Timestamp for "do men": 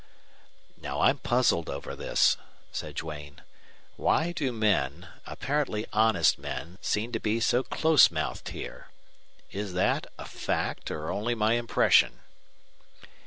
4.31-5.09